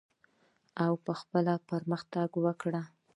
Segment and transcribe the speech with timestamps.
[0.83, 2.81] او په خپله پرمختګ وکړه.